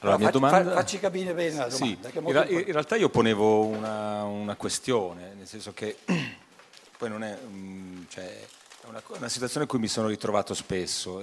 Allora, 0.00 0.16
la 0.16 0.18
mia 0.18 0.26
facci, 0.26 0.40
domanda... 0.40 0.70
fa, 0.70 0.76
facci 0.76 0.98
capire 1.00 1.34
bene 1.34 1.56
la 1.56 1.68
domanda. 1.68 2.08
Sì, 2.10 2.18
in, 2.18 2.32
ra- 2.32 2.46
in, 2.46 2.72
realtà 2.72 2.96
io 2.96 3.08
ponevo 3.08 3.64
una, 3.64 4.22
una, 4.22 4.54
questione, 4.54 5.34
nel 5.36 5.46
senso 5.46 5.72
che 5.72 5.96
poi 6.96 7.08
non 7.08 7.24
è, 7.24 7.36
um, 7.44 8.06
cioè, 8.08 8.24
è 8.24 8.86
una, 8.86 9.02
una, 9.16 9.28
situazione 9.28 9.64
in 9.64 9.70
cui 9.70 9.80
mi 9.80 9.88
sono 9.88 10.06
ritrovato 10.06 10.54
spesso 10.54 11.20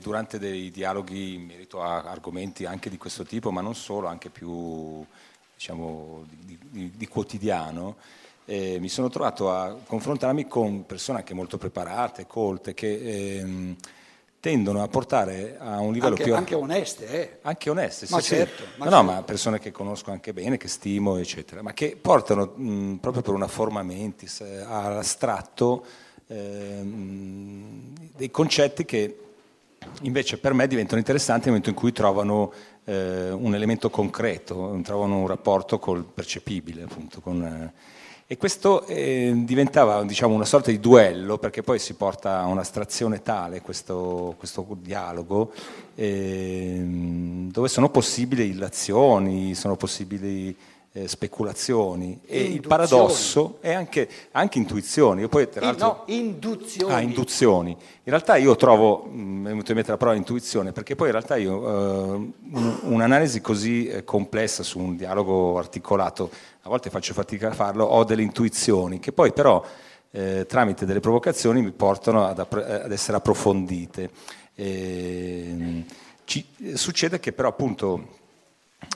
durante 0.00 0.38
dei 0.38 0.70
dialoghi 0.70 1.34
in 1.34 1.44
merito 1.44 1.82
a 1.82 2.02
argomenti 2.02 2.64
anche 2.64 2.88
di 2.88 2.96
questo 2.96 3.24
tipo, 3.24 3.50
ma 3.50 3.60
non 3.60 3.74
solo, 3.74 4.06
anche 4.06 4.30
più 4.30 5.04
diciamo, 5.54 6.24
di, 6.28 6.58
di, 6.70 6.92
di 6.94 7.08
quotidiano. 7.08 7.96
Eh, 8.46 8.78
mi 8.78 8.88
sono 8.88 9.08
trovato 9.08 9.50
a 9.50 9.74
confrontarmi 9.86 10.46
con 10.46 10.84
persone 10.86 11.18
anche 11.18 11.34
molto 11.34 11.58
preparate, 11.58 12.26
colte, 12.26 12.72
che 12.72 13.38
ehm, 13.38 13.76
tendono 14.44 14.82
a 14.82 14.88
portare 14.88 15.56
a 15.58 15.80
un 15.80 15.94
livello 15.94 16.10
anche, 16.12 16.24
più... 16.24 16.34
Anche 16.34 16.54
oneste, 16.54 17.08
eh? 17.08 17.38
Anche 17.40 17.70
oneste, 17.70 18.06
ma 18.10 18.20
sì, 18.20 18.34
certo, 18.34 18.62
sì. 18.62 18.68
Ma 18.76 18.84
no, 18.84 18.90
certo. 18.90 19.06
no, 19.06 19.12
ma 19.14 19.22
persone 19.22 19.58
che 19.58 19.72
conosco 19.72 20.10
anche 20.10 20.34
bene, 20.34 20.58
che 20.58 20.68
stimo, 20.68 21.16
eccetera, 21.16 21.62
ma 21.62 21.72
che 21.72 21.96
portano 21.98 22.52
mh, 22.54 22.96
proprio 22.96 23.22
per 23.22 23.32
una 23.32 23.48
forma 23.48 23.82
mentis 23.82 24.42
eh, 24.42 24.60
all'astratto 24.60 25.86
eh, 26.26 26.82
dei 28.14 28.30
concetti 28.30 28.84
che 28.84 29.18
invece 30.02 30.36
per 30.36 30.52
me 30.52 30.66
diventano 30.66 30.98
interessanti 30.98 31.48
nel 31.48 31.54
momento 31.56 31.70
in 31.70 31.76
cui 31.76 31.92
trovano 31.92 32.52
eh, 32.84 33.30
un 33.30 33.54
elemento 33.54 33.88
concreto, 33.88 34.78
trovano 34.82 35.20
un 35.20 35.26
rapporto 35.26 35.78
col 35.78 36.04
percepibile, 36.04 36.82
appunto, 36.82 37.22
con... 37.22 37.72
E 38.26 38.38
questo 38.38 38.86
eh, 38.86 39.32
diventava 39.44 40.02
diciamo, 40.02 40.34
una 40.34 40.46
sorta 40.46 40.70
di 40.70 40.80
duello, 40.80 41.36
perché 41.36 41.62
poi 41.62 41.78
si 41.78 41.92
porta 41.92 42.38
a 42.38 42.46
un'astrazione 42.46 43.20
tale 43.20 43.60
questo, 43.60 44.34
questo 44.38 44.66
dialogo, 44.80 45.52
eh, 45.94 46.82
dove 47.50 47.68
sono 47.68 47.90
possibili 47.90 48.48
illazioni, 48.48 49.54
sono 49.54 49.76
possibili 49.76 50.56
eh, 50.96 51.08
speculazioni. 51.08 52.20
E 52.24 52.36
Induzioni. 52.36 52.54
il 52.54 52.60
paradosso 52.68 53.58
è 53.60 53.72
anche, 53.72 54.08
anche 54.30 54.58
intuizioni. 54.58 55.22
Io 55.22 55.28
poi, 55.28 55.48
tra 55.48 55.64
l'altro, 55.66 55.86
no, 55.86 56.02
induzioni. 56.14 56.92
Ah, 56.94 57.00
induzioni. 57.00 57.70
In 57.70 57.76
realtà 58.04 58.36
io 58.36 58.54
trovo, 58.54 59.02
mh, 59.04 59.18
mi 59.18 59.44
è 59.46 59.48
venuta 59.48 59.70
in 59.70 59.76
mente 59.76 59.90
la 59.90 59.96
parola 59.96 60.16
intuizione, 60.16 60.70
perché 60.70 60.94
poi 60.94 61.06
in 61.06 61.12
realtà 61.12 61.34
io 61.34 61.52
eh, 61.52 62.14
un- 62.52 62.78
un'analisi 62.82 63.40
così 63.40 63.88
eh, 63.88 64.04
complessa 64.04 64.62
su 64.62 64.78
un 64.78 64.94
dialogo 64.96 65.58
articolato, 65.58 66.30
a 66.62 66.68
volte 66.68 66.90
faccio 66.90 67.12
fatica 67.12 67.48
a 67.48 67.52
farlo, 67.54 67.84
ho 67.86 68.04
delle 68.04 68.22
intuizioni 68.22 69.00
che 69.00 69.10
poi 69.10 69.32
però 69.32 69.64
eh, 70.12 70.46
tramite 70.46 70.86
delle 70.86 71.00
provocazioni 71.00 71.60
mi 71.60 71.72
portano 71.72 72.24
ad, 72.24 72.38
eh, 72.38 72.72
ad 72.84 72.92
essere 72.92 73.16
approfondite. 73.16 74.10
E, 74.54 75.82
ci- 76.24 76.46
succede 76.74 77.18
che 77.18 77.32
però 77.32 77.48
appunto 77.48 78.22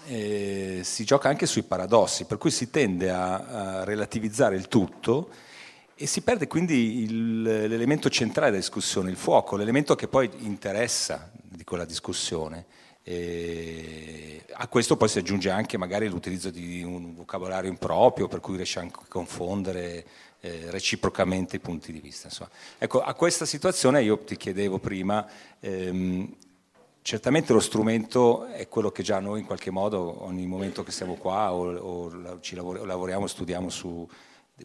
eh, 0.07 0.81
si 0.83 1.05
gioca 1.05 1.29
anche 1.29 1.47
sui 1.47 1.63
paradossi, 1.63 2.25
per 2.25 2.39
cui 2.39 2.51
si 2.51 2.71
tende 2.71 3.11
a, 3.11 3.37
a 3.81 3.85
relativizzare 3.85 4.57
il 4.57 4.69
tutto 4.69 5.31
e 5.95 6.07
si 6.07 6.21
perde 6.23 6.47
quindi 6.47 7.03
il- 7.03 7.43
l'elemento 7.43 8.09
centrale 8.09 8.51
della 8.51 8.63
discussione, 8.63 9.11
il 9.11 9.17
fuoco, 9.17 9.57
l'elemento 9.57 9.95
che 9.95 10.09
poi 10.09 10.31
interessa 10.39 11.31
di 11.43 11.65
quella 11.65 11.85
discussione. 11.85 12.67
E 13.03 14.45
a 14.53 14.69
questo 14.69 14.97
poi 14.97 15.09
si 15.09 15.19
aggiunge 15.19 15.51
anche 15.51 15.79
magari 15.79 16.09
l'utilizzo 16.09 16.51
di 16.51 16.83
un 16.83 17.15
vocabolario 17.15 17.71
improprio, 17.71 18.29
per 18.29 18.41
cui 18.41 18.57
riesce 18.57 18.81
anche 18.81 19.01
a 19.03 19.07
confondere 19.09 20.05
eh, 20.41 20.67
reciprocamente 20.69 21.57
i 21.57 21.59
punti 21.59 21.91
di 21.91 22.01
vista. 22.01 22.29
insomma. 22.29 22.51
Ecco, 22.77 23.01
a 23.03 23.15
questa 23.15 23.45
situazione 23.45 24.03
io 24.03 24.19
ti 24.19 24.37
chiedevo 24.37 24.79
prima, 24.79 25.27
ehm, 25.59 26.33
certamente 27.09 27.55
lo 27.55 27.61
strumento 27.61 28.45
è 28.45 28.69
quello 28.69 28.91
che 28.91 29.03
già 29.03 29.19
noi 29.19 29.41
in 29.41 29.47
qualche 29.47 29.71
modo, 29.71 30.25
ogni 30.25 30.47
momento 30.47 30.83
che 30.83 30.93
siamo 30.93 31.15
qua 31.15 31.55
o, 31.55 31.75
o 31.75 32.41
ci 32.41 32.55
lavor- 32.55 32.85
lavoriamo, 32.85 33.27
studiamo 33.27 33.71
su 33.71 34.07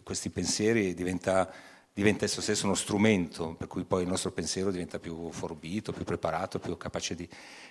questi 0.02 0.28
pensieri, 0.28 0.92
diventa, 0.92 1.50
diventa 1.94 2.26
esso 2.26 2.42
stesso 2.42 2.66
uno 2.66 2.74
strumento, 2.74 3.54
per 3.56 3.66
cui 3.66 3.84
poi 3.84 4.02
il 4.02 4.10
nostro 4.10 4.30
pensiero 4.30 4.70
diventa 4.70 4.98
più 4.98 5.30
forbito, 5.30 5.90
più 5.92 6.04
preparato, 6.04 6.58
più 6.58 6.76
capace 6.76 7.14
di... 7.14 7.26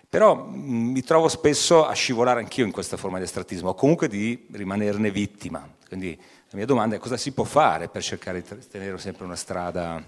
Però 0.09 0.33
mh, 0.33 0.57
mi 0.57 1.03
trovo 1.03 1.27
spesso 1.27 1.85
a 1.85 1.93
scivolare 1.93 2.39
anch'io 2.39 2.65
in 2.65 2.71
questa 2.71 2.97
forma 2.97 3.19
di 3.19 3.25
astrattismo, 3.25 3.69
o 3.69 3.75
comunque 3.75 4.07
di 4.07 4.47
rimanerne 4.53 5.11
vittima. 5.11 5.71
Quindi 5.87 6.19
la 6.49 6.57
mia 6.57 6.65
domanda 6.65 6.95
è 6.95 6.97
cosa 6.97 7.15
si 7.15 7.31
può 7.31 7.43
fare 7.43 7.89
per 7.89 8.01
cercare 8.01 8.41
di 8.41 8.67
tenere 8.71 8.97
sempre 8.97 9.25
una 9.25 9.35
strada 9.35 10.03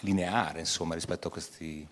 lineare, 0.00 0.58
insomma, 0.58 0.94
rispetto 0.94 1.28
a 1.28 1.30
questi... 1.30 1.88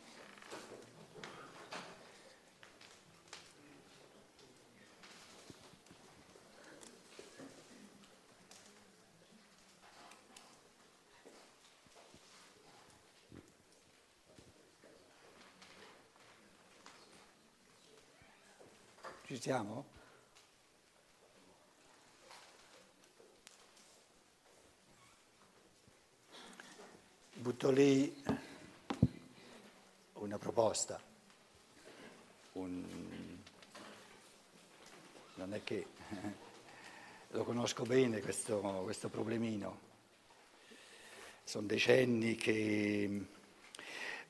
siamo? 19.47 19.85
Butto 27.35 27.71
lì 27.71 28.25
una 30.15 30.37
proposta. 30.37 31.01
Un- 32.55 33.39
Non 35.37 35.55
è 35.55 35.63
che 35.63 35.87
lo 37.31 37.45
conosco 37.45 37.85
bene 37.85 38.21
questo, 38.21 38.59
questo 38.83 39.09
problemino. 39.09 39.79
Sono 41.45 41.69
decenni 41.69 42.35
che 42.35 43.27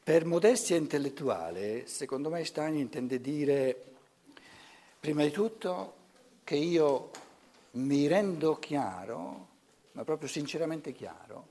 per 0.03 0.27
modestia 0.27 0.77
intellettuale, 0.77 1.87
secondo 1.87 2.29
me 2.29 2.45
Stein 2.45 2.77
intende 2.77 3.19
dire 3.19 3.96
Prima 5.07 5.23
di 5.23 5.31
tutto 5.31 5.95
che 6.43 6.57
io 6.57 7.11
mi 7.75 8.09
rendo 8.09 8.59
chiaro, 8.59 9.47
ma 9.93 10.03
proprio 10.03 10.29
sinceramente 10.29 10.91
chiaro, 10.91 11.51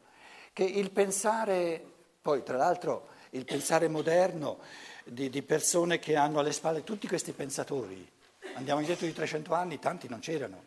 che 0.51 0.66
il 0.66 0.91
pensare, 0.91 1.81
poi 2.21 2.43
tra 2.43 2.57
l'altro 2.57 3.07
il 3.29 3.45
pensare 3.45 3.88
moderno 3.88 4.59
di, 5.05 5.29
di 5.29 5.41
persone 5.41 5.99
che 5.99 6.17
hanno 6.17 6.39
alle 6.39 6.51
spalle 6.51 6.83
tutti 6.83 7.07
questi 7.07 7.31
pensatori, 7.31 8.05
andiamo 8.55 8.81
indietro 8.81 9.05
di 9.05 9.13
300 9.13 9.53
anni, 9.53 9.79
tanti 9.79 10.09
non 10.09 10.19
c'erano, 10.19 10.61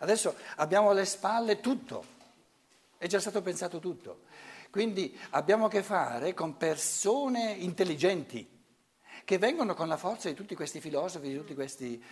adesso 0.00 0.34
abbiamo 0.56 0.90
alle 0.90 1.04
spalle 1.04 1.60
tutto, 1.60 2.04
è 2.98 3.06
già 3.06 3.20
stato 3.20 3.40
pensato 3.40 3.78
tutto, 3.78 4.22
quindi 4.70 5.16
abbiamo 5.30 5.66
a 5.66 5.70
che 5.70 5.84
fare 5.84 6.34
con 6.34 6.56
persone 6.56 7.52
intelligenti 7.52 8.52
che 9.24 9.38
vengono 9.38 9.74
con 9.74 9.86
la 9.86 9.96
forza 9.96 10.28
di 10.28 10.34
tutti 10.34 10.56
questi 10.56 10.80
filosofi, 10.80 11.28
di 11.28 11.36
tutti 11.36 11.54
questi... 11.54 12.02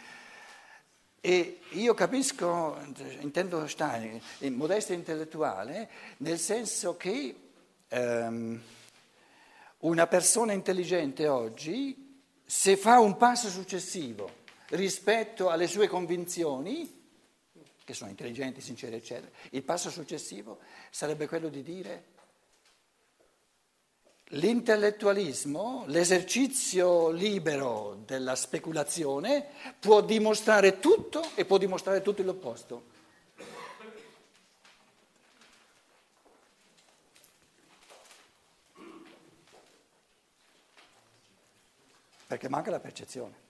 E 1.23 1.61
io 1.73 1.93
capisco, 1.93 2.79
intendo 3.21 3.67
Stein, 3.67 4.19
in 4.39 4.55
modestia 4.55 4.95
intellettuale, 4.95 5.91
nel 6.19 6.39
senso 6.39 6.97
che 6.97 7.35
ehm, 7.89 8.61
una 9.81 10.07
persona 10.07 10.53
intelligente 10.53 11.29
oggi, 11.29 12.23
se 12.47 12.77
fa 12.79 13.01
un 13.01 13.19
passo 13.19 13.51
successivo 13.51 14.39
rispetto 14.71 15.51
alle 15.51 15.67
sue 15.67 15.89
convinzioni, 15.89 16.99
che 17.85 17.93
sono 17.93 18.09
intelligenti, 18.09 18.63
sincere, 18.63 18.97
eccetera, 18.97 19.31
il 19.51 19.63
passo 19.63 19.91
successivo 19.91 20.61
sarebbe 20.89 21.29
quello 21.29 21.49
di 21.49 21.63
dire 21.63 22.05
L'intellettualismo, 24.35 25.83
l'esercizio 25.89 27.11
libero 27.11 28.01
della 28.07 28.37
speculazione, 28.37 29.49
può 29.81 30.03
dimostrare 30.03 30.79
tutto 30.79 31.31
e 31.35 31.45
può 31.45 31.59
dimostrare 31.59 32.01
tutto 32.01 32.23
l'opposto. 32.23 32.85
Perché 42.29 42.49
manca 42.49 42.71
la 42.71 42.79
percezione. 42.79 43.49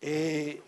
E 0.00 0.62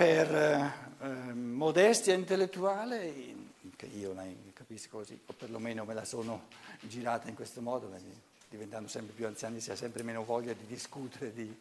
per 0.00 0.34
eh, 0.34 1.34
modestia 1.34 2.14
intellettuale, 2.14 3.34
che 3.76 3.84
io 3.84 4.14
la 4.14 4.24
capisco 4.54 4.96
così, 4.96 5.20
o 5.26 5.34
perlomeno 5.34 5.84
me 5.84 5.92
la 5.92 6.06
sono 6.06 6.44
girata 6.80 7.28
in 7.28 7.34
questo 7.34 7.60
modo, 7.60 7.86
perché 7.88 8.08
diventando 8.48 8.88
sempre 8.88 9.12
più 9.14 9.26
anziani 9.26 9.60
si 9.60 9.70
ha 9.70 9.76
sempre 9.76 10.02
meno 10.02 10.24
voglia 10.24 10.54
di 10.54 10.64
discutere, 10.66 11.34
di, 11.34 11.54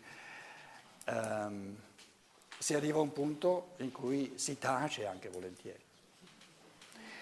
ehm, 1.03 1.75
si 2.57 2.73
arriva 2.75 2.99
a 2.99 3.01
un 3.01 3.11
punto 3.11 3.71
in 3.79 3.91
cui 3.91 4.31
si 4.35 4.57
tace 4.57 5.05
anche 5.05 5.27
volentieri. 5.27 5.81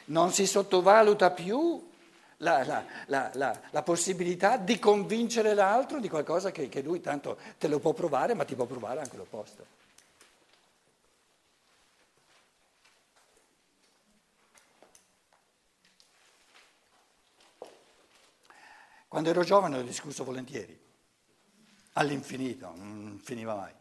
non 0.05 0.31
si 0.31 0.45
sottovaluta 0.45 1.31
più 1.31 1.83
la, 2.37 2.63
la, 2.63 2.85
la, 3.07 3.59
la, 3.71 3.81
possibilità 3.81 4.57
di 4.57 4.77
convincere 4.77 5.55
l'altro 5.55 5.99
di 5.99 6.09
qualcosa 6.09 6.51
che, 6.51 6.69
che 6.69 6.83
lui 6.83 7.01
tanto 7.01 7.39
te 7.57 7.67
lo 7.67 7.79
può 7.79 7.93
provare, 7.93 8.35
ma 8.35 8.45
ti 8.45 8.53
può 8.53 8.65
provare 8.65 8.99
anche 8.99 9.17
l'opposto. 9.17 9.77
Quando 19.17 19.33
ero 19.33 19.43
giovane 19.43 19.79
ho 19.79 19.81
discusso 19.81 20.23
volentieri, 20.23 20.79
all'infinito, 21.93 22.71
non 22.75 23.19
finiva 23.19 23.55
mai. 23.55 23.73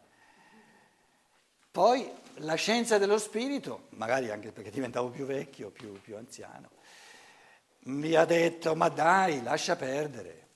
Poi 1.70 2.10
la 2.36 2.54
scienza 2.54 2.96
dello 2.96 3.18
spirito, 3.18 3.88
magari 3.90 4.30
anche 4.30 4.50
perché 4.50 4.70
diventavo 4.70 5.10
più 5.10 5.26
vecchio, 5.26 5.68
più, 5.68 6.00
più 6.00 6.16
anziano, 6.16 6.70
mi 7.80 8.14
ha 8.14 8.24
detto 8.24 8.74
ma 8.74 8.88
dai, 8.88 9.42
lascia 9.42 9.76
perdere. 9.76 10.48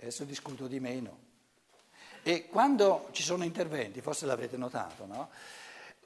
Adesso 0.00 0.24
discuto 0.24 0.66
di 0.66 0.80
meno. 0.80 1.18
E 2.24 2.48
quando 2.48 3.10
ci 3.12 3.22
sono 3.22 3.44
interventi, 3.44 4.00
forse 4.00 4.26
l'avrete 4.26 4.56
notato, 4.56 5.06
no? 5.06 5.30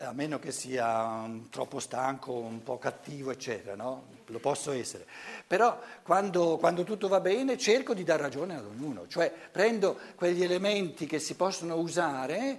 A 0.03 0.13
meno 0.13 0.39
che 0.39 0.51
sia 0.51 0.87
um, 1.25 1.51
troppo 1.51 1.79
stanco, 1.79 2.33
un 2.33 2.63
po' 2.63 2.79
cattivo, 2.79 3.31
eccetera, 3.31 3.75
no? 3.75 4.19
lo 4.27 4.39
posso 4.39 4.73
essere. 4.73 5.07
Però 5.47 5.79
quando, 6.03 6.57
quando, 6.57 6.85
tutto 6.85 7.09
va 7.09 7.21
bene 7.21 7.59
cerco 7.59 7.93
di 7.93 8.03
dar 8.03 8.19
ragione 8.19 8.57
ad 8.57 8.65
ognuno, 8.65 9.07
cioè 9.09 9.31
prendo 9.31 9.99
quegli 10.15 10.43
elementi 10.43 11.07
che 11.07 11.19
si 11.19 11.35
possono 11.35 11.77
usare, 11.77 12.59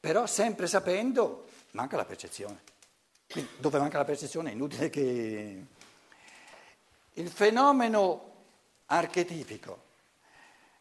però 0.00 0.26
sempre 0.26 0.66
sapendo 0.66 1.46
manca 1.72 1.96
la 1.96 2.04
percezione. 2.04 2.60
Quindi 3.30 3.50
dove 3.58 3.78
manca 3.78 3.98
la 3.98 4.04
percezione 4.04 4.50
è 4.50 4.54
inutile 4.54 4.90
che... 4.90 5.64
Il 7.16 7.30
fenomeno 7.30 8.32
archetipico 8.86 9.82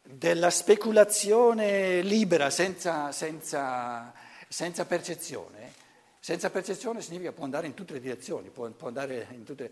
della 0.02 0.50
speculazione 0.50 2.02
libera 2.02 2.50
senza, 2.50 3.12
senza, 3.12 4.12
senza 4.48 4.86
percezione 4.86 5.82
senza 6.24 6.50
percezione 6.50 7.02
significa 7.02 7.34
può 7.34 7.44
andare 7.44 7.68
in 7.68 7.74
tutte 7.74 7.92
le 7.92 8.00
direzioni, 8.00 8.48
può, 8.48 8.70
può 8.70 8.88
andare 8.88 9.28
in 9.32 9.44
tutte... 9.44 9.70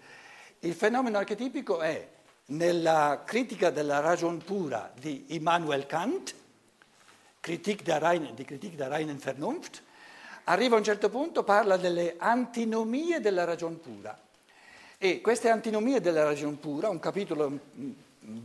Il 0.60 0.74
fenomeno 0.74 1.18
archetipico 1.18 1.80
è 1.80 2.06
nella 2.48 3.22
critica 3.26 3.70
della 3.70 4.02
ragion 4.02 4.38
pura 4.40 4.92
di 5.00 5.28
Immanuel 5.30 5.86
Kant, 5.86 6.36
di 7.40 7.62
Kritik 7.62 7.84
der 7.84 8.02
reinen 8.02 9.18
Vernunft, 9.18 9.82
arriva 10.44 10.76
a 10.76 10.80
un 10.80 10.84
certo 10.84 11.10
punto, 11.10 11.44
parla 11.44 11.78
delle 11.78 12.16
antinomie 12.18 13.22
della 13.22 13.46
ragion 13.46 13.80
pura. 13.80 14.20
E 14.98 15.22
queste 15.22 15.48
antinomie 15.48 16.02
della 16.02 16.26
ragion 16.26 16.60
pura, 16.60 16.90
un 16.90 17.00
capitolo 17.00 17.50
mm, 17.50 17.92
mm, 18.26 18.38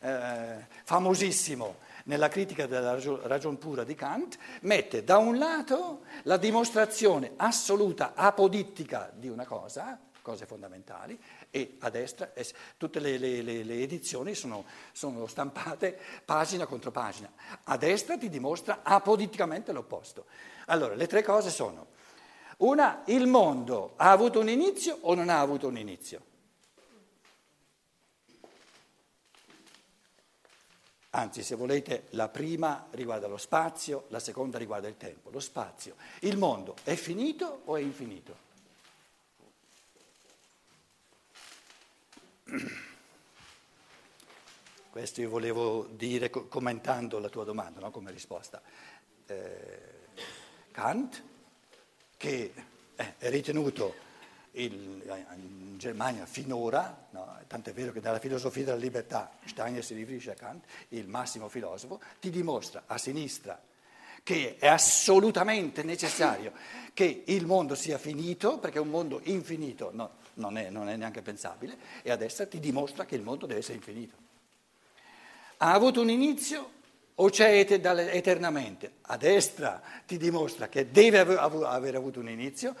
eh, 0.00 0.66
famosissimo 0.82 1.76
nella 2.04 2.28
critica 2.28 2.66
della 2.66 2.98
ragion 3.22 3.58
pura 3.58 3.84
di 3.84 3.94
Kant, 3.94 4.38
mette 4.62 5.04
da 5.04 5.18
un 5.18 5.38
lato 5.38 6.02
la 6.24 6.36
dimostrazione 6.36 7.32
assoluta 7.36 8.12
apodittica 8.14 9.10
di 9.14 9.28
una 9.28 9.44
cosa, 9.44 9.98
cose 10.22 10.46
fondamentali, 10.46 11.20
e 11.50 11.76
a 11.80 11.90
destra 11.90 12.32
tutte 12.76 13.00
le, 13.00 13.18
le, 13.18 13.42
le, 13.42 13.64
le 13.64 13.82
edizioni 13.82 14.34
sono, 14.34 14.64
sono, 14.92 15.26
stampate 15.26 15.98
pagina 16.24 16.66
contro 16.66 16.90
pagina. 16.90 17.30
A 17.64 17.76
destra 17.76 18.16
ti 18.16 18.28
dimostra 18.28 18.80
apoditticamente 18.82 19.72
l'opposto. 19.72 20.26
Allora, 20.66 20.94
le 20.94 21.06
tre 21.06 21.22
cose 21.22 21.50
sono, 21.50 21.88
una, 22.58 23.02
il 23.06 23.26
mondo 23.26 23.94
ha 23.96 24.10
avuto 24.10 24.38
un 24.38 24.48
inizio 24.48 24.98
o 25.02 25.14
non 25.14 25.28
ha 25.28 25.40
avuto 25.40 25.66
un 25.66 25.76
inizio? 25.76 26.30
Anzi, 31.14 31.42
se 31.42 31.56
volete, 31.56 32.06
la 32.10 32.30
prima 32.30 32.86
riguarda 32.92 33.26
lo 33.26 33.36
spazio, 33.36 34.06
la 34.08 34.18
seconda 34.18 34.56
riguarda 34.56 34.88
il 34.88 34.96
tempo. 34.96 35.28
Lo 35.30 35.40
spazio. 35.40 35.96
Il 36.20 36.38
mondo 36.38 36.74
è 36.84 36.94
finito 36.94 37.60
o 37.66 37.76
è 37.76 37.82
infinito? 37.82 38.36
Questo 44.88 45.20
io 45.20 45.28
volevo 45.28 45.86
dire 45.90 46.30
commentando 46.30 47.18
la 47.18 47.28
tua 47.28 47.44
domanda, 47.44 47.80
no? 47.80 47.90
come 47.90 48.10
risposta. 48.10 48.62
Eh, 49.26 50.06
Kant, 50.70 51.22
che 52.16 52.54
è 52.96 53.28
ritenuto 53.28 54.11
il, 54.52 55.02
in 55.34 55.78
Germania 55.78 56.26
finora, 56.26 57.06
no, 57.10 57.38
tant'è 57.46 57.72
vero 57.72 57.92
che 57.92 58.00
nella 58.00 58.18
filosofia 58.18 58.64
della 58.64 58.76
libertà 58.76 59.30
Steiner 59.44 59.84
si 59.84 59.94
riferisce 59.94 60.32
a 60.32 60.34
Kant, 60.34 60.64
il 60.88 61.06
massimo 61.08 61.48
filosofo, 61.48 62.00
ti 62.20 62.30
dimostra 62.30 62.84
a 62.86 62.98
sinistra 62.98 63.60
che 64.22 64.56
è 64.58 64.68
assolutamente 64.68 65.82
necessario 65.82 66.52
che 66.94 67.24
il 67.26 67.46
mondo 67.46 67.74
sia 67.74 67.98
finito, 67.98 68.58
perché 68.58 68.78
un 68.78 68.88
mondo 68.88 69.20
infinito 69.24 69.90
no, 69.92 70.10
non, 70.34 70.56
è, 70.56 70.70
non 70.70 70.88
è 70.88 70.96
neanche 70.96 71.22
pensabile, 71.22 71.76
e 72.02 72.10
a 72.10 72.16
destra 72.16 72.46
ti 72.46 72.60
dimostra 72.60 73.04
che 73.04 73.16
il 73.16 73.22
mondo 73.22 73.46
deve 73.46 73.60
essere 73.60 73.76
infinito. 73.76 74.14
Ha 75.58 75.72
avuto 75.72 76.00
un 76.00 76.10
inizio 76.10 76.80
o 77.14 77.28
c'è 77.30 77.58
eternamente? 77.58 78.94
A 79.02 79.16
destra 79.16 79.80
ti 80.06 80.16
dimostra 80.16 80.68
che 80.68 80.90
deve 80.90 81.20
aver 81.20 81.94
avuto 81.94 82.20
un 82.20 82.28
inizio, 82.28 82.74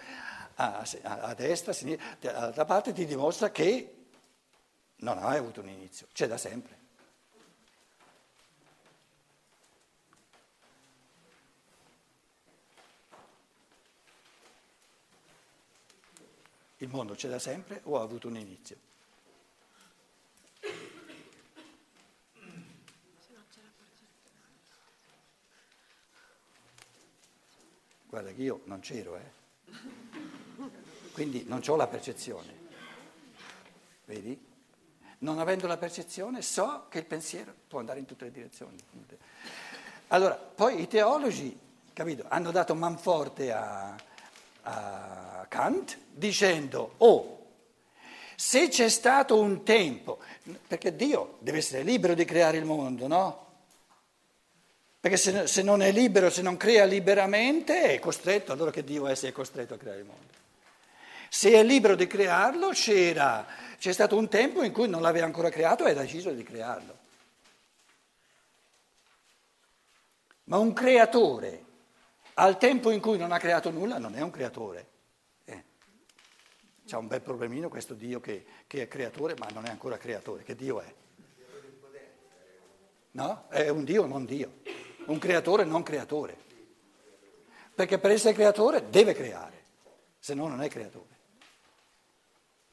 a, 0.62 1.20
a 1.20 1.34
destra, 1.34 1.72
a 1.72 1.74
sinistra, 1.74 2.16
dall'altra 2.20 2.64
parte 2.64 2.92
ti 2.92 3.04
dimostra 3.04 3.50
che 3.50 3.96
non 4.96 5.18
ha 5.18 5.22
mai 5.22 5.38
avuto 5.38 5.60
un 5.60 5.68
inizio, 5.68 6.06
c'è 6.12 6.26
da 6.26 6.36
sempre. 6.36 6.80
Il 16.78 16.88
mondo 16.88 17.14
c'è 17.14 17.28
da 17.28 17.38
sempre 17.38 17.80
o 17.84 17.98
ha 17.98 18.02
avuto 18.02 18.26
un 18.26 18.36
inizio? 18.36 18.76
Guarda 28.08 28.32
che 28.32 28.42
io 28.42 28.60
non 28.64 28.80
c'ero, 28.80 29.16
eh. 29.16 30.11
Quindi 31.12 31.44
non 31.46 31.62
ho 31.66 31.76
la 31.76 31.86
percezione. 31.86 32.60
Vedi? 34.06 34.50
Non 35.18 35.38
avendo 35.38 35.66
la 35.66 35.76
percezione 35.76 36.42
so 36.42 36.86
che 36.88 36.98
il 36.98 37.04
pensiero 37.04 37.54
può 37.68 37.78
andare 37.78 38.00
in 38.00 38.06
tutte 38.06 38.24
le 38.24 38.32
direzioni. 38.32 38.76
Allora, 40.08 40.34
poi 40.34 40.80
i 40.80 40.88
teologi, 40.88 41.56
capito, 41.92 42.24
hanno 42.28 42.50
dato 42.50 42.74
manforte 42.74 43.52
a, 43.52 43.94
a 44.62 45.46
Kant 45.48 45.96
dicendo, 46.10 46.94
oh, 46.98 47.38
se 48.34 48.68
c'è 48.68 48.88
stato 48.88 49.38
un 49.38 49.62
tempo, 49.62 50.18
perché 50.66 50.96
Dio 50.96 51.36
deve 51.38 51.58
essere 51.58 51.82
libero 51.82 52.14
di 52.14 52.24
creare 52.24 52.56
il 52.56 52.64
mondo, 52.64 53.06
no? 53.06 53.46
Perché 54.98 55.16
se, 55.16 55.46
se 55.46 55.62
non 55.62 55.82
è 55.82 55.92
libero, 55.92 56.30
se 56.30 56.42
non 56.42 56.56
crea 56.56 56.84
liberamente, 56.84 57.94
è 57.94 57.98
costretto, 57.98 58.52
allora 58.52 58.70
che 58.70 58.84
Dio 58.84 59.06
è 59.06 59.14
se 59.14 59.28
è 59.28 59.32
costretto 59.32 59.74
a 59.74 59.76
creare 59.76 60.00
il 60.00 60.06
mondo? 60.06 60.41
Se 61.34 61.50
è 61.50 61.62
libero 61.64 61.94
di 61.94 62.06
crearlo, 62.06 62.68
c'era, 62.72 63.46
c'è 63.78 63.90
stato 63.90 64.18
un 64.18 64.28
tempo 64.28 64.62
in 64.62 64.70
cui 64.70 64.86
non 64.86 65.00
l'aveva 65.00 65.24
ancora 65.24 65.48
creato 65.48 65.86
e 65.86 65.92
ha 65.92 65.94
deciso 65.94 66.30
di 66.30 66.42
crearlo. 66.42 66.98
Ma 70.44 70.58
un 70.58 70.74
creatore, 70.74 71.64
al 72.34 72.58
tempo 72.58 72.90
in 72.90 73.00
cui 73.00 73.16
non 73.16 73.32
ha 73.32 73.38
creato 73.38 73.70
nulla, 73.70 73.96
non 73.96 74.14
è 74.14 74.20
un 74.20 74.30
creatore. 74.30 74.88
Eh. 75.46 75.64
C'è 76.84 76.96
un 76.96 77.06
bel 77.06 77.22
problemino 77.22 77.70
questo 77.70 77.94
Dio 77.94 78.20
che, 78.20 78.44
che 78.66 78.82
è 78.82 78.86
creatore, 78.86 79.34
ma 79.38 79.46
non 79.54 79.64
è 79.64 79.70
ancora 79.70 79.96
creatore. 79.96 80.42
Che 80.42 80.54
Dio 80.54 80.82
è? 80.82 80.94
No? 83.12 83.46
È 83.48 83.70
un 83.70 83.84
Dio 83.84 84.04
non 84.04 84.26
Dio, 84.26 84.60
un 85.06 85.16
creatore 85.16 85.64
non 85.64 85.82
creatore. 85.82 86.36
Perché 87.74 87.96
per 87.96 88.10
essere 88.10 88.34
creatore 88.34 88.90
deve 88.90 89.14
creare, 89.14 89.64
se 90.18 90.34
no 90.34 90.46
non 90.46 90.60
è 90.60 90.68
creatore 90.68 91.11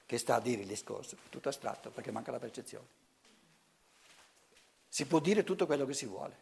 che 0.10 0.18
sta 0.18 0.38
a 0.38 0.42
dire 0.42 0.64
il 0.64 0.68
discorso, 0.68 1.18
tutto 1.30 1.50
astratto 1.50 1.92
perché 1.92 2.10
manca 2.10 2.32
la 2.32 2.40
percezione. 2.40 2.88
Si 4.88 5.06
può 5.06 5.20
dire 5.20 5.44
tutto 5.44 5.68
quello 5.68 5.86
che 5.86 5.94
si 5.94 6.08
vuole. 6.08 6.36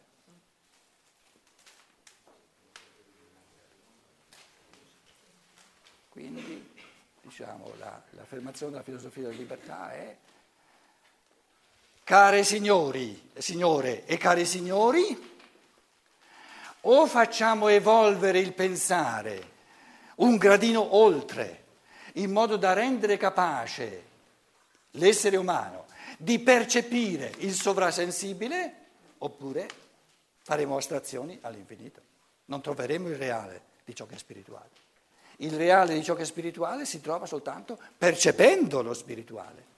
Quindi, 6.08 6.74
diciamo, 7.20 7.74
la, 7.76 8.02
l'affermazione 8.12 8.72
della 8.72 8.84
filosofia 8.84 9.24
della 9.24 9.36
libertà 9.36 9.92
è 9.92 10.16
care 12.04 12.44
signori, 12.44 13.32
signore 13.36 14.06
e 14.06 14.16
cari 14.16 14.46
signori, 14.46 15.36
o 16.80 17.06
facciamo 17.06 17.68
evolvere 17.68 18.38
il 18.38 18.54
pensare 18.54 19.56
un 20.14 20.36
gradino 20.36 20.96
oltre, 20.96 21.66
in 22.18 22.30
modo 22.30 22.56
da 22.56 22.72
rendere 22.72 23.16
capace 23.16 24.04
l'essere 24.92 25.36
umano 25.36 25.86
di 26.18 26.38
percepire 26.40 27.32
il 27.38 27.54
sovrasensibile, 27.54 28.74
oppure 29.18 29.68
faremo 30.42 30.76
astrazioni 30.76 31.38
all'infinito. 31.42 32.00
Non 32.46 32.60
troveremo 32.60 33.08
il 33.08 33.16
reale 33.16 33.62
di 33.84 33.94
ciò 33.94 34.06
che 34.06 34.14
è 34.14 34.18
spirituale. 34.18 34.70
Il 35.36 35.54
reale 35.54 35.94
di 35.94 36.02
ciò 36.02 36.14
che 36.14 36.22
è 36.22 36.26
spirituale 36.26 36.84
si 36.84 37.00
trova 37.00 37.26
soltanto 37.26 37.78
percependo 37.96 38.82
lo 38.82 38.94
spirituale. 38.94 39.76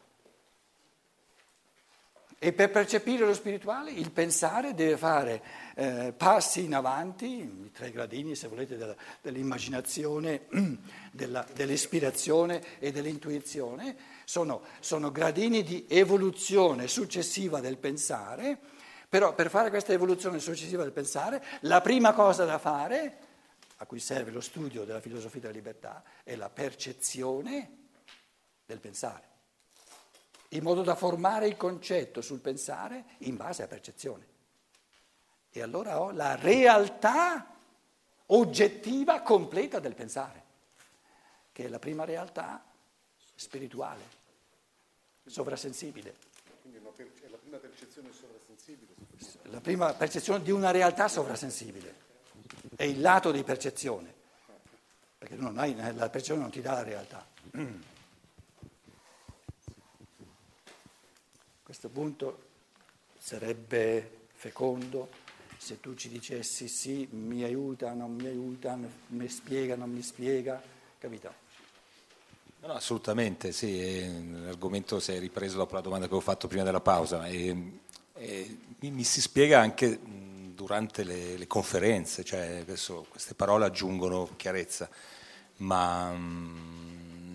E 2.43 2.55
per 2.55 2.71
percepire 2.71 3.27
lo 3.27 3.35
spirituale 3.35 3.91
il 3.91 4.11
pensare 4.13 4.73
deve 4.73 4.97
fare 4.97 5.43
eh, 5.75 6.15
passi 6.17 6.65
in 6.65 6.75
avanti, 6.75 7.71
tre 7.71 7.91
gradini 7.91 8.35
se 8.35 8.49
volete 8.49 8.79
della, 8.79 8.97
dell'immaginazione, 9.21 10.47
della, 11.13 11.47
dell'ispirazione 11.53 12.79
e 12.79 12.93
dell'intuizione, 12.93 13.95
sono, 14.25 14.63
sono 14.81 15.13
gradini 15.13 15.63
di 15.63 15.85
evoluzione 15.87 16.89
successiva 16.89 17.61
del 17.61 17.77
pensare, 17.77 18.59
però 19.07 19.35
per 19.35 19.51
fare 19.51 19.69
questa 19.69 19.93
evoluzione 19.93 20.39
successiva 20.39 20.83
del 20.83 20.93
pensare 20.93 21.45
la 21.61 21.83
prima 21.83 22.15
cosa 22.15 22.47
da 22.47 22.57
fare, 22.57 23.19
a 23.77 23.85
cui 23.85 24.01
serve 24.01 24.31
lo 24.31 24.41
studio 24.41 24.85
della 24.85 25.03
filosofia 25.03 25.41
della 25.41 25.53
libertà, 25.53 26.03
è 26.25 26.35
la 26.37 26.49
percezione 26.49 27.89
del 28.65 28.81
pensare 28.81 29.30
in 30.51 30.63
modo 30.63 30.83
da 30.83 30.95
formare 30.95 31.47
il 31.47 31.57
concetto 31.57 32.21
sul 32.21 32.41
pensare 32.41 33.05
in 33.19 33.37
base 33.37 33.63
a 33.63 33.67
percezione. 33.67 34.27
E 35.51 35.63
allora 35.63 36.01
ho 36.01 36.11
la 36.11 36.37
realtà 36.37 37.55
oggettiva 38.27 39.21
completa 39.23 39.79
del 39.79 39.95
pensare, 39.95 40.43
che 41.53 41.65
è 41.65 41.69
la 41.69 41.79
prima 41.79 42.05
realtà 42.05 42.65
spirituale, 43.35 44.03
sovrasensibile. 45.27 46.15
Quindi 46.63 46.79
è 46.79 47.29
la 47.29 47.37
prima 47.37 47.59
percezione 47.59 48.11
sovrasensibile. 48.13 48.95
La 49.45 49.61
prima 49.61 49.93
percezione 49.95 50.43
di 50.43 50.51
una 50.51 50.71
realtà 50.71 51.09
sovrasensibile. 51.09 52.09
È 52.77 52.85
il 52.85 53.01
lato 53.01 53.31
di 53.31 53.43
percezione, 53.43 54.13
perché 55.19 55.37
hai, 55.57 55.75
la 55.95 56.09
percezione 56.09 56.41
non 56.41 56.51
ti 56.51 56.61
dà 56.61 56.73
la 56.73 56.83
realtà. 56.83 57.27
Questo 61.71 61.89
punto 61.89 62.39
sarebbe 63.17 64.27
fecondo 64.35 65.09
se 65.57 65.79
tu 65.79 65.95
ci 65.95 66.09
dicessi 66.09 66.67
sì, 66.67 67.07
mi 67.13 67.45
aiuta, 67.45 67.93
non 67.93 68.13
mi 68.13 68.27
aiuta, 68.27 68.77
mi 69.07 69.29
spiega, 69.29 69.77
non 69.77 69.89
mi 69.89 70.03
spiega, 70.03 70.61
capito? 70.99 71.33
No, 72.63 72.67
no, 72.67 72.73
assolutamente, 72.73 73.53
sì, 73.53 74.33
l'argomento 74.43 74.99
si 74.99 75.13
è 75.13 75.21
ripreso 75.21 75.59
dopo 75.59 75.75
la 75.77 75.81
domanda 75.81 76.09
che 76.09 76.15
ho 76.17 76.21
fatto 76.21 76.49
prima 76.49 76.65
della 76.65 76.81
pausa 76.81 77.29
e, 77.29 77.79
e 78.15 78.59
mi, 78.81 78.91
mi, 78.91 79.05
si 79.05 79.21
spiega 79.21 79.61
anche 79.61 79.97
durante 80.53 81.05
le, 81.05 81.37
le 81.37 81.47
conferenze, 81.47 82.25
cioè 82.25 82.63
adesso 82.63 83.07
queste 83.09 83.35
parole 83.35 83.67
aggiungono 83.67 84.29
chiarezza, 84.37 84.91
ma 85.59 86.13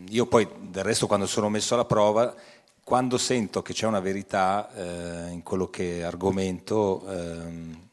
io 0.10 0.26
poi 0.28 0.46
del 0.60 0.84
resto 0.84 1.08
quando 1.08 1.26
sono 1.26 1.48
messo 1.48 1.74
alla 1.74 1.86
prova 1.86 2.36
quando 2.86 3.18
sento 3.18 3.64
che 3.64 3.74
c'è 3.74 3.88
una 3.88 4.00
verità 4.00 4.70
eh, 4.76 5.32
in 5.32 5.42
quello 5.42 5.72
che 5.72 6.04
argomento, 6.04 7.04
ehm, 7.08 7.88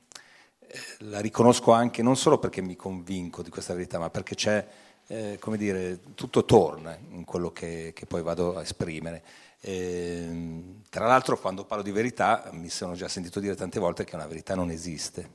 eh, 0.58 0.80
la 0.98 1.18
riconosco 1.18 1.72
anche 1.72 2.02
non 2.02 2.14
solo 2.14 2.36
perché 2.38 2.60
mi 2.60 2.76
convinco 2.76 3.40
di 3.40 3.48
questa 3.48 3.72
verità, 3.72 3.98
ma 3.98 4.10
perché 4.10 4.34
c'è, 4.34 4.68
eh, 5.06 5.38
come 5.40 5.56
dire, 5.56 5.98
tutto 6.14 6.44
torna 6.44 6.94
in 7.12 7.24
quello 7.24 7.52
che, 7.52 7.92
che 7.94 8.04
poi 8.04 8.20
vado 8.20 8.58
a 8.58 8.60
esprimere. 8.60 9.22
E, 9.60 10.24
ehm, 10.28 10.82
tra 10.90 11.06
l'altro 11.06 11.38
quando 11.38 11.64
parlo 11.64 11.82
di 11.82 11.90
verità 11.90 12.50
mi 12.52 12.68
sono 12.68 12.92
già 12.92 13.08
sentito 13.08 13.40
dire 13.40 13.54
tante 13.54 13.80
volte 13.80 14.04
che 14.04 14.14
una 14.14 14.26
verità 14.26 14.54
non 14.54 14.70
esiste. 14.70 15.26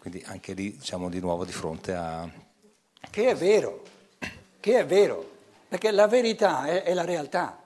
Quindi 0.00 0.20
anche 0.26 0.52
lì 0.52 0.72
diciamo 0.72 1.08
di 1.08 1.20
nuovo 1.20 1.44
di 1.44 1.52
fronte 1.52 1.94
a... 1.94 2.28
Che 3.08 3.28
è 3.28 3.36
vero, 3.36 3.84
che 4.58 4.80
è 4.80 4.84
vero, 4.84 5.30
perché 5.68 5.92
la 5.92 6.08
verità 6.08 6.66
è, 6.66 6.82
è 6.82 6.92
la 6.92 7.04
realtà. 7.04 7.62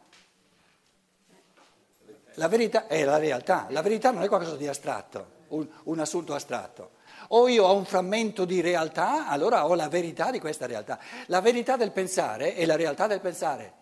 La 2.39 2.47
verità 2.47 2.87
è 2.87 3.05
la 3.05 3.19
realtà, 3.19 3.67
la 3.71 3.83
verità 3.83 4.13
non 4.13 4.23
è 4.23 4.29
qualcosa 4.29 4.55
di 4.55 4.69
astratto, 4.69 5.27
un, 5.49 5.67
un 5.85 5.99
assunto 5.99 6.35
astratto. 6.35 6.93
O 7.31 7.49
io 7.49 7.65
ho 7.65 7.75
un 7.75 7.85
frammento 7.85 8.45
di 8.45 8.61
realtà, 8.61 9.27
allora 9.27 9.67
ho 9.67 9.75
la 9.75 9.89
verità 9.89 10.31
di 10.31 10.39
questa 10.39 10.65
realtà. 10.67 11.01
La 11.27 11.41
verità 11.41 11.77
del 11.77 11.91
pensare 11.91 12.55
è 12.55 12.65
la 12.65 12.77
realtà 12.77 13.09
del 13.09 13.21
pensare. 13.21 13.73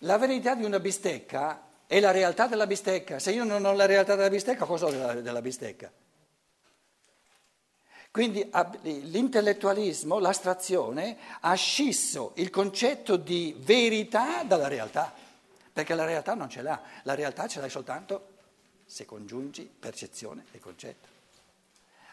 La 0.00 0.18
verità 0.18 0.54
di 0.54 0.64
una 0.64 0.78
bistecca 0.78 1.62
è 1.84 1.98
la 1.98 2.12
realtà 2.12 2.46
della 2.46 2.66
bistecca. 2.66 3.18
Se 3.18 3.32
io 3.32 3.42
non 3.42 3.64
ho 3.64 3.72
la 3.72 3.86
realtà 3.86 4.14
della 4.14 4.30
bistecca, 4.30 4.64
cosa 4.66 4.86
ho 4.86 4.90
della, 4.90 5.14
della 5.14 5.42
bistecca? 5.42 5.90
Quindi 8.12 8.48
l'intellettualismo, 8.82 10.20
l'astrazione, 10.20 11.18
ha 11.40 11.54
scisso 11.54 12.32
il 12.36 12.50
concetto 12.50 13.16
di 13.16 13.54
verità 13.58 14.44
dalla 14.44 14.68
realtà 14.68 15.12
perché 15.76 15.94
la 15.94 16.06
realtà 16.06 16.32
non 16.32 16.48
ce 16.48 16.62
l'ha, 16.62 16.80
la 17.02 17.14
realtà 17.14 17.46
ce 17.46 17.60
l'hai 17.60 17.68
soltanto 17.68 18.28
se 18.86 19.04
congiungi 19.04 19.70
percezione 19.78 20.46
e 20.52 20.58
concetto. 20.58 21.06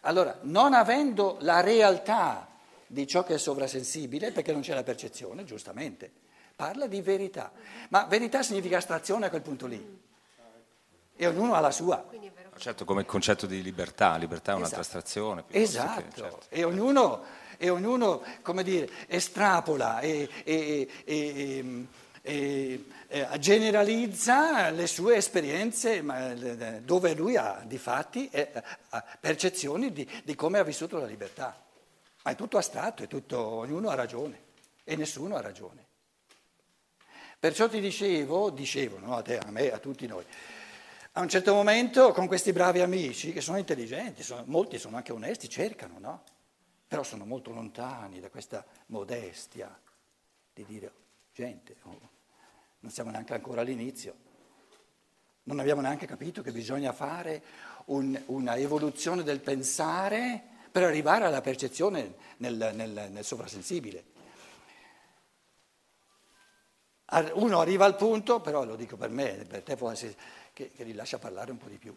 Allora, 0.02 0.38
non 0.42 0.74
avendo 0.74 1.38
la 1.40 1.62
realtà 1.62 2.46
di 2.86 3.08
ciò 3.08 3.24
che 3.24 3.36
è 3.36 3.38
sovrasensibile, 3.38 4.34
perché 4.34 4.52
non 4.52 4.60
c'è 4.60 4.74
la 4.74 4.84
percezione, 4.84 5.46
giustamente, 5.46 6.12
parla 6.54 6.88
di 6.88 7.00
verità. 7.00 7.54
Ma 7.88 8.04
verità 8.04 8.44
significa 8.44 8.76
astrazione 8.76 9.28
a 9.28 9.30
quel 9.30 9.42
punto 9.42 9.66
lì. 9.66 10.02
E 11.16 11.26
ognuno 11.26 11.54
ha 11.54 11.62
la 11.62 11.72
sua. 11.72 12.06
Certo, 12.58 12.84
come 12.84 13.00
il 13.00 13.08
concetto 13.08 13.46
di 13.46 13.62
libertà, 13.62 14.18
libertà 14.18 14.52
è 14.52 14.56
un'altra 14.56 14.82
esatto. 14.82 14.98
astrazione. 14.98 15.44
Esatto, 15.48 16.02
che, 16.02 16.12
certo. 16.14 16.46
e, 16.50 16.66
ognuno, 16.66 17.24
e 17.56 17.70
ognuno, 17.70 18.24
come 18.42 18.62
dire, 18.62 18.90
estrapola 19.08 20.02
e, 20.02 20.28
e, 20.44 20.90
e 21.06 21.88
e, 22.26 22.86
generalizza 23.38 24.70
le 24.70 24.88
sue 24.88 25.18
esperienze 25.18 26.02
dove 26.84 27.14
lui 27.14 27.36
ha 27.36 27.62
di 27.66 27.78
fatti 27.78 28.30
eh, 28.32 28.50
percezioni 29.20 29.92
di, 29.92 30.10
di, 30.24 30.34
come 30.34 30.58
ha 30.58 30.64
vissuto 30.64 30.98
la 30.98 31.06
libertà. 31.06 31.62
Ma 32.24 32.32
è 32.32 32.36
tutto 32.36 32.58
astratto, 32.58 33.04
è 33.04 33.08
tutto, 33.08 33.38
ognuno 33.38 33.90
ha 33.90 33.96
ragione 33.96 34.42
e 34.86 34.96
nessuno 34.96 35.36
ha 35.36 35.42
ragione. 35.42 35.86
Perciò 37.38 37.68
ti 37.68 37.82
dicevo, 37.82 38.50
dicevo 38.50 39.00
no, 39.00 39.18
a 39.18 39.22
te, 39.22 39.38
a 39.38 39.52
me, 39.52 39.70
a 39.70 39.78
tutti 39.78 40.08
noi, 40.08 40.24
a 41.12 41.22
un 41.22 41.28
certo 41.28 41.54
momento 41.54 42.14
con 42.14 42.26
questi 42.26 42.54
bravi 42.54 42.80
amici 42.80 43.34
che 43.34 43.42
sono 43.42 43.58
intelligenti, 43.58 44.24
sono, 44.24 44.44
molti 44.46 44.80
sono 44.80 44.96
anche 44.96 45.12
onesti, 45.12 45.50
cercano, 45.50 46.00
no? 46.00 46.24
Però 46.88 47.04
sono 47.04 47.26
molto 47.26 47.52
lontani 47.52 48.22
da 48.22 48.30
questa 48.30 48.66
modestia 48.88 49.78
di 50.54 50.64
dire, 50.66 50.92
gente, 51.34 51.76
oh, 51.84 52.13
non 52.84 52.92
siamo 52.92 53.12
neanche 53.12 53.34
ancora 53.34 53.62
all'inizio. 53.62 54.14
Non 55.44 55.60
abbiamo 55.60 55.82
neanche 55.82 56.06
capito 56.06 56.42
che 56.42 56.52
bisogna 56.52 56.92
fare 56.92 57.42
un, 57.86 58.22
una 58.28 58.58
evoluzione 58.58 59.24
del 59.24 59.40
pensare 59.40 60.42
per 60.70 60.84
arrivare 60.84 61.26
alla 61.26 61.42
percezione 61.42 62.16
nel, 62.38 62.72
nel, 62.76 63.10
nel 63.10 63.24
sovrasensibile. 63.24 64.12
Uno 67.34 67.60
arriva 67.60 67.86
al 67.86 67.96
punto, 67.96 68.42
però 68.42 68.66
lo 68.66 68.76
dico 68.76 68.98
per 68.98 69.10
me, 69.10 69.46
per 69.48 69.62
te 69.62 69.76
può 69.76 69.92
che, 69.92 70.72
che 70.72 70.84
li 70.84 70.94
lascia 70.94 71.20
parlare 71.20 71.52
un 71.52 71.58
po' 71.58 71.68
di 71.68 71.78
più. 71.78 71.96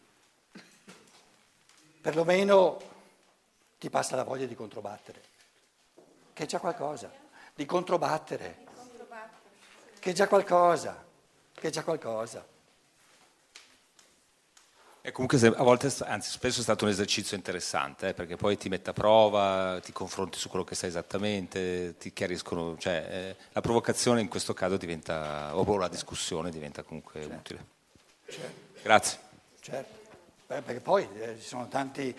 Perlomeno 2.01 2.79
ti 3.79 3.91
passa 3.91 4.15
la 4.15 4.25
voglia 4.25 4.47
di 4.47 4.55
controbattere, 4.55 5.23
che 6.33 6.47
c'è 6.47 6.61
qualcosa, 6.61 7.11
di 7.55 7.65
controbattere 7.65 8.66
che 10.07 10.13
è 10.13 10.15
già 10.15 10.29
qualcosa, 10.29 11.05
che 11.53 11.67
è 11.67 11.71
già 11.71 11.83
qualcosa. 11.83 12.47
E 15.01 15.11
comunque 15.11 15.45
a 15.49 15.63
volte, 15.65 15.93
anzi 16.05 16.31
spesso 16.31 16.61
è 16.61 16.63
stato 16.63 16.85
un 16.85 16.93
esercizio 16.93 17.37
interessante, 17.37 18.11
eh, 18.11 18.15
perché 18.15 18.37
poi 18.37 18.57
ti 18.57 18.69
mette 18.69 18.91
a 18.91 18.93
prova, 18.93 19.81
ti 19.83 19.91
confronti 19.91 20.39
su 20.39 20.49
quello 20.49 20.65
che 20.65 20.77
sai 20.77 20.91
esattamente, 20.91 21.97
ti 21.99 22.13
chiariscono, 22.13 22.77
cioè 22.79 23.07
eh, 23.11 23.37
la 23.51 23.61
provocazione 23.61 24.21
in 24.21 24.29
questo 24.29 24.55
caso 24.55 24.77
diventa, 24.77 25.57
o 25.57 25.77
la 25.77 25.89
discussione 25.89 26.51
diventa 26.51 26.85
comunque 26.85 27.23
certo. 27.23 27.35
utile. 27.35 27.65
Certo. 28.29 28.81
Grazie. 28.83 29.19
Certo, 29.59 29.95
Beh, 30.47 30.63
perché 30.63 30.81
poi 30.81 31.09
eh, 31.19 31.37
ci 31.41 31.49
sono 31.49 31.67
tanti, 31.67 32.17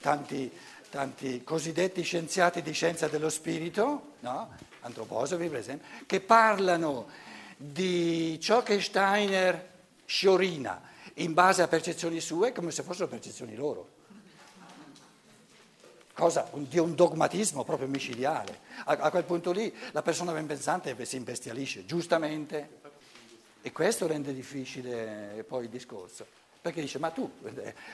tanti, 0.00 0.50
tanti 0.88 1.44
cosiddetti 1.44 2.00
scienziati 2.00 2.62
di 2.62 2.72
scienza 2.72 3.08
dello 3.08 3.28
spirito, 3.28 4.14
no? 4.20 4.54
antroposofi 4.80 5.48
per 5.48 5.58
esempio, 5.58 5.86
che 6.06 6.20
parlano 6.20 7.24
di 7.56 8.38
ciò 8.40 8.62
che 8.62 8.80
Steiner 8.80 9.74
sciorina 10.04 10.82
in 11.14 11.32
base 11.32 11.62
a 11.62 11.68
percezioni 11.68 12.20
sue 12.20 12.52
come 12.52 12.70
se 12.70 12.82
fossero 12.82 13.08
percezioni 13.08 13.54
loro. 13.54 13.94
cosa 16.16 16.48
di 16.54 16.78
un 16.78 16.94
dogmatismo 16.94 17.62
proprio 17.62 17.88
micidiale. 17.88 18.60
A, 18.84 18.92
a 18.92 19.10
quel 19.10 19.24
punto 19.24 19.52
lì 19.52 19.72
la 19.92 20.02
persona 20.02 20.32
ben 20.32 20.46
pensante 20.46 20.96
si 21.04 21.16
imbestialisce, 21.16 21.84
giustamente, 21.84 22.80
e 23.60 23.70
questo 23.70 24.06
rende 24.06 24.32
difficile 24.32 25.44
poi 25.46 25.64
il 25.64 25.70
discorso. 25.70 26.26
Perché 26.62 26.80
dice, 26.80 26.98
ma 26.98 27.10
tu 27.10 27.30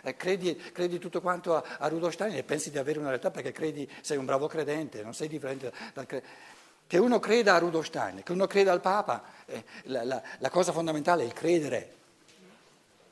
eh, 0.02 0.16
credi, 0.16 0.56
credi, 0.56 0.98
tutto 0.98 1.20
quanto 1.20 1.56
a, 1.56 1.76
a 1.78 1.88
Rudolf 1.88 2.14
Steiner 2.14 2.38
e 2.38 2.42
pensi 2.42 2.70
di 2.70 2.78
avere 2.78 2.98
una 3.00 3.08
realtà 3.08 3.30
perché 3.30 3.52
credi, 3.52 3.90
sei 4.00 4.16
un 4.16 4.24
bravo 4.24 4.46
credente, 4.46 5.02
non 5.02 5.14
sei 5.14 5.28
differente 5.28 5.72
dal 5.92 6.06
credente. 6.06 6.51
Che 6.92 6.98
uno 6.98 7.20
creda 7.20 7.54
a 7.54 7.58
Rudolf 7.58 7.86
Steiner, 7.86 8.22
che 8.22 8.32
uno 8.32 8.46
creda 8.46 8.70
al 8.70 8.82
Papa, 8.82 9.22
eh, 9.46 9.64
la, 9.84 10.04
la, 10.04 10.22
la, 10.36 10.50
cosa 10.50 10.72
fondamentale 10.72 11.22
è 11.22 11.24
il 11.24 11.32
credere. 11.32 11.94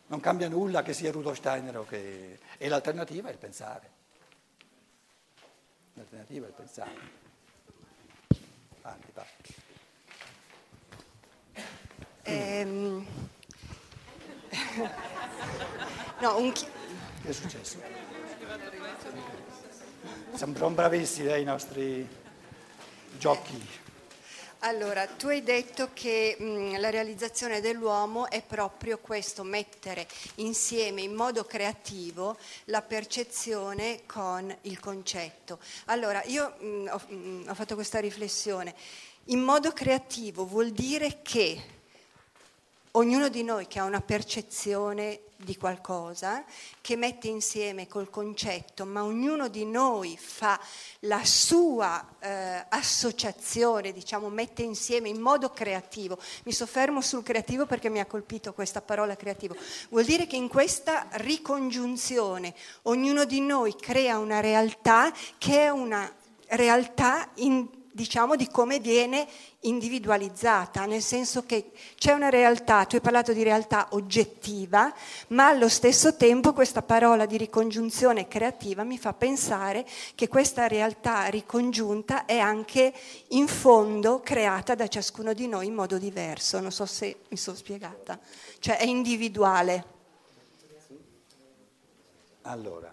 Non 0.09 0.21
cambia 0.21 0.51
nulla 0.51 0.83
che 0.83 0.93
sia 0.93 1.11
Rudolf 1.11 1.39
Steiner 1.39 1.79
o 1.79 1.87
che... 1.87 2.39
E 2.59 2.69
l'alternativa 2.69 3.31
è 3.31 3.33
il 3.33 3.39
pensare. 3.39 3.91
L'alternativa 5.95 6.45
è 6.45 6.49
il 6.51 6.55
pensare. 6.55 6.91
Avanti, 8.83 9.13
va. 9.15 9.25
Ehm... 12.25 13.07
no, 16.21 16.37
un... 16.37 16.53
Che 16.53 16.69
è 17.23 17.33
successo? 17.33 17.79
Siamo 20.35 20.69
bravissimi 20.69 21.29
ai 21.29 21.45
nostri 21.45 22.19
giochi. 23.19 23.89
Allora, 24.63 25.07
tu 25.07 25.29
hai 25.29 25.43
detto 25.43 25.89
che 25.95 26.37
mh, 26.39 26.79
la 26.79 26.91
realizzazione 26.91 27.63
dell'uomo 27.63 28.29
è 28.29 28.43
proprio 28.43 28.99
questo, 28.99 29.43
mettere 29.43 30.07
insieme 30.37 31.01
in 31.01 31.15
modo 31.15 31.45
creativo 31.45 32.37
la 32.65 32.83
percezione 32.83 34.03
con 34.05 34.55
il 34.63 34.79
concetto. 34.79 35.59
Allora, 35.87 36.23
io 36.25 36.57
mh, 36.59 36.91
ho, 36.91 37.01
mh, 37.09 37.45
ho 37.49 37.55
fatto 37.55 37.75
questa 37.75 38.01
riflessione. 38.01 38.75
In 39.27 39.41
modo 39.41 39.73
creativo 39.73 40.45
vuol 40.45 40.73
dire 40.73 41.21
che 41.23 41.80
ognuno 42.93 43.29
di 43.29 43.43
noi 43.43 43.67
che 43.67 43.79
ha 43.79 43.85
una 43.85 44.01
percezione 44.01 45.21
di 45.37 45.57
qualcosa, 45.57 46.45
che 46.81 46.97
mette 46.97 47.29
insieme 47.29 47.87
col 47.87 48.11
concetto, 48.11 48.85
ma 48.85 49.05
ognuno 49.05 49.49
di 49.49 49.65
noi 49.65 50.19
fa 50.21 50.61
la 51.01 51.25
sua 51.25 52.07
eh, 52.19 52.67
associazione, 52.69 53.93
diciamo, 53.93 54.29
mette 54.29 54.63
insieme 54.63 55.09
in 55.09 55.21
modo 55.21 55.51
creativo. 55.51 56.19
Mi 56.45 56.53
soffermo 56.53 57.01
sul 57.01 57.23
creativo 57.23 57.65
perché 57.65 57.89
mi 57.89 58.01
ha 58.01 58.07
colpito 58.07 58.53
questa 58.53 58.83
parola 58.83 59.17
creativo. 59.17 59.57
Vuol 59.89 60.05
dire 60.05 60.27
che 60.27 60.37
in 60.37 60.49
questa 60.49 61.07
ricongiunzione 61.13 62.55
ognuno 62.83 63.25
di 63.25 63.41
noi 63.41 63.75
crea 63.77 64.19
una 64.19 64.41
realtà 64.41 65.13
che 65.39 65.63
è 65.63 65.69
una 65.71 66.13
realtà 66.49 67.31
in 67.37 67.80
diciamo, 67.93 68.37
di 68.37 68.49
come 68.49 68.79
viene 68.79 69.27
individualizzata, 69.61 70.87
nel 70.87 71.03
senso 71.03 71.45
che 71.45 71.73
c'è 71.97 72.13
una 72.13 72.29
realtà, 72.29 72.85
tu 72.85 72.95
hai 72.95 73.01
parlato 73.01 73.33
di 73.33 73.43
realtà 73.43 73.89
oggettiva, 73.91 74.93
ma 75.29 75.49
allo 75.49 75.69
stesso 75.69 76.17
tempo 76.17 76.53
questa 76.53 76.83
parola 76.83 77.27
di 77.27 77.37
ricongiunzione 77.37 78.29
creativa 78.29 78.85
mi 78.85 78.99
fa 78.99 79.13
pensare 79.13 79.87
che 80.15 80.29
questa 80.29 80.67
realtà 80.67 81.27
ricongiunta 81.27 82.25
è 82.25 82.39
anche 82.39 82.93
in 83.29 83.49
fondo 83.49 84.21
creata 84.21 84.75
da 84.75 84.87
ciascuno 84.87 85.33
di 85.33 85.47
noi 85.47 85.67
in 85.67 85.75
modo 85.75 85.99
diverso, 85.99 86.61
non 86.61 86.73
so 86.73 86.87
se 86.87 87.21
mi 87.29 87.37
sono 87.37 87.57
spiegata, 87.57 88.19
cioè 88.61 88.79
è 88.79 88.85
individuale. 88.85 89.99
Allora, 92.43 92.93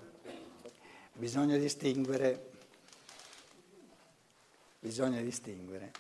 bisogna 1.13 1.55
distinguere 1.57 2.56
bisogna 4.87 5.19
distinguere. 5.19 5.91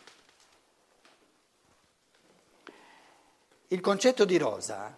Il 3.67 3.81
concetto 3.81 4.23
di 4.23 4.37
rosa 4.37 4.95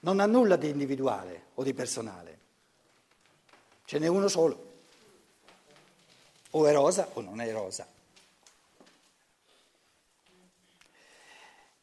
non 0.00 0.20
ha 0.20 0.26
nulla 0.26 0.56
di 0.56 0.68
individuale 0.68 1.46
o 1.54 1.62
di 1.62 1.72
personale, 1.72 2.38
ce 3.86 3.98
n'è 3.98 4.08
uno 4.08 4.28
solo, 4.28 4.72
o 6.50 6.66
è 6.66 6.72
rosa 6.72 7.08
o 7.14 7.20
non 7.22 7.40
è 7.40 7.50
rosa. 7.50 7.86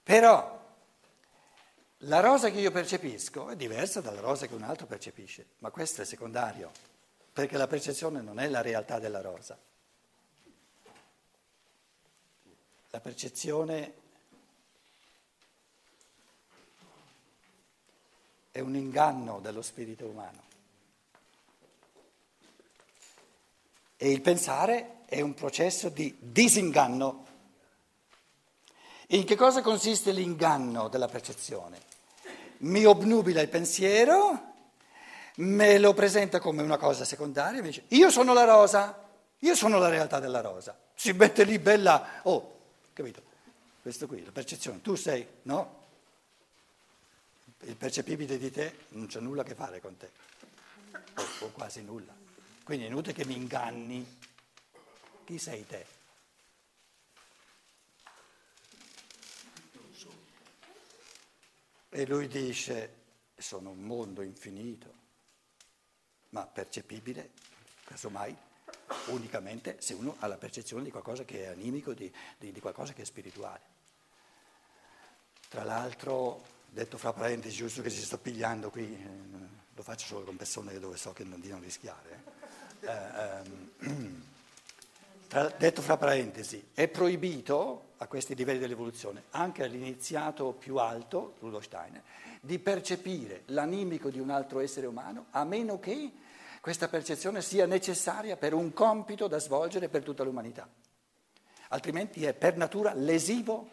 Però 0.03 0.65
la 2.01 2.19
rosa 2.19 2.51
che 2.51 2.59
io 2.59 2.71
percepisco 2.71 3.49
è 3.49 3.55
diversa 3.55 3.99
dalla 3.99 4.21
rosa 4.21 4.45
che 4.45 4.53
un 4.53 4.61
altro 4.61 4.85
percepisce, 4.85 5.47
ma 5.59 5.71
questo 5.71 6.03
è 6.03 6.05
secondario, 6.05 6.71
perché 7.33 7.57
la 7.57 7.67
percezione 7.67 8.21
non 8.21 8.39
è 8.39 8.47
la 8.47 8.61
realtà 8.61 8.99
della 8.99 9.21
rosa. 9.21 9.57
La 12.97 13.03
percezione 13.03 13.93
è 18.49 18.59
un 18.59 18.75
inganno 18.75 19.39
dello 19.39 19.61
spirito 19.61 20.07
umano 20.07 20.41
e 23.97 24.09
il 24.09 24.21
pensare 24.21 25.01
è 25.05 25.21
un 25.21 25.35
processo 25.35 25.89
di 25.89 26.17
disinganno. 26.17 27.27
In 29.09 29.25
che 29.25 29.35
cosa 29.35 29.61
consiste 29.61 30.11
l'inganno 30.11 30.87
della 30.87 31.07
percezione? 31.07 31.79
Mi 32.61 32.83
obnubila 32.83 33.41
il 33.41 33.49
pensiero, 33.49 34.53
me 35.35 35.77
lo 35.77 35.93
presenta 35.93 36.39
come 36.39 36.63
una 36.63 36.77
cosa 36.77 37.05
secondaria, 37.05 37.61
mi 37.61 37.67
dice 37.67 37.83
io 37.89 38.09
sono 38.09 38.33
la 38.33 38.45
rosa, 38.45 39.07
io 39.37 39.53
sono 39.53 39.77
la 39.77 39.89
realtà 39.89 40.19
della 40.19 40.41
rosa. 40.41 40.75
Si 40.95 41.11
mette 41.11 41.43
lì 41.43 41.59
bella, 41.59 42.21
oh, 42.23 42.55
Capito? 42.97 43.21
Questo 43.79 44.07
qui, 44.07 44.25
la 44.25 44.31
percezione. 44.31 44.81
Tu 44.81 44.95
sei, 44.95 45.23
no? 45.43 45.85
Il 47.59 47.75
percepibile 47.75 48.39
di 48.39 48.49
te 48.49 48.85
non 48.89 49.05
c'è 49.05 49.19
nulla 49.19 49.43
a 49.43 49.45
che 49.45 49.53
fare 49.53 49.79
con 49.79 49.95
te, 49.97 50.09
o, 51.13 51.45
o 51.45 51.51
quasi 51.51 51.83
nulla. 51.83 52.11
Quindi 52.63 52.85
è 52.85 52.87
inutile 52.87 53.13
che 53.13 53.23
mi 53.25 53.35
inganni. 53.35 54.17
Chi 55.25 55.37
sei 55.37 55.63
te? 55.67 55.85
E 61.89 62.07
lui 62.07 62.27
dice, 62.27 62.95
sono 63.37 63.69
un 63.69 63.83
mondo 63.83 64.23
infinito, 64.23 64.91
ma 66.29 66.47
percepibile, 66.47 67.29
casomai 67.83 68.35
unicamente 69.07 69.77
se 69.79 69.93
uno 69.93 70.15
ha 70.19 70.27
la 70.27 70.37
percezione 70.37 70.83
di 70.83 70.91
qualcosa 70.91 71.23
che 71.23 71.45
è 71.45 71.47
animico, 71.47 71.93
di, 71.93 72.11
di, 72.37 72.51
di 72.51 72.59
qualcosa 72.59 72.93
che 72.93 73.01
è 73.01 73.05
spirituale. 73.05 73.75
Tra 75.49 75.63
l'altro, 75.63 76.43
detto 76.69 76.97
fra 76.97 77.13
parentesi, 77.13 77.55
giusto 77.55 77.81
che 77.81 77.89
si 77.89 78.01
sto 78.01 78.17
pigliando 78.17 78.69
qui, 78.69 78.83
eh, 78.83 79.55
lo 79.73 79.83
faccio 79.83 80.05
solo 80.05 80.25
con 80.25 80.35
persone 80.35 80.77
dove 80.79 80.97
so 80.97 81.13
che 81.13 81.23
non, 81.23 81.39
di 81.39 81.49
non 81.49 81.61
rischiare. 81.61 82.23
Eh, 82.81 82.91
ehm, 83.79 84.23
tra, 85.27 85.47
detto 85.57 85.81
fra 85.81 85.97
parentesi, 85.97 86.69
è 86.73 86.87
proibito 86.87 87.93
a 87.97 88.07
questi 88.07 88.35
livelli 88.35 88.59
dell'evoluzione, 88.59 89.23
anche 89.31 89.63
all'iniziato 89.63 90.51
più 90.51 90.77
alto, 90.77 91.35
Rudolf 91.39 91.65
Steiner, 91.65 92.01
di 92.41 92.59
percepire 92.59 93.43
l'animico 93.47 94.09
di 94.09 94.19
un 94.19 94.29
altro 94.29 94.59
essere 94.59 94.85
umano 94.85 95.27
a 95.31 95.43
meno 95.43 95.79
che 95.79 96.11
questa 96.67 96.89
percezione 96.89 97.41
sia 97.41 97.65
necessaria 97.65 98.35
per 98.35 98.53
un 98.53 98.73
compito 98.73 99.29
da 99.29 99.39
svolgere 99.39 99.87
per 99.87 100.03
tutta 100.03 100.23
l'umanità. 100.23 100.67
Altrimenti 101.69 102.25
è 102.25 102.33
per 102.33 102.57
natura 102.57 102.93
lesivo 102.93 103.69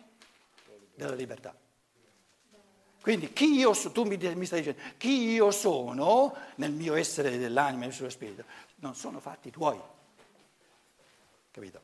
della 0.94 1.16
libertà. 1.16 1.52
Quindi 3.00 3.32
chi 3.32 3.46
io 3.46 3.74
sono, 3.74 3.92
tu 3.92 4.04
mi, 4.04 4.16
mi, 4.16 4.46
stai 4.46 4.60
dicendo, 4.60 4.80
chi 4.96 5.32
io 5.32 5.50
sono 5.50 6.36
nel 6.54 6.70
mio 6.70 6.94
essere 6.94 7.36
dell'anima, 7.36 7.86
nel 7.86 7.92
suo 7.92 8.08
spirito, 8.08 8.44
non 8.76 8.94
sono 8.94 9.18
fatti 9.18 9.50
tuoi. 9.50 9.80
Capito? 11.50 11.80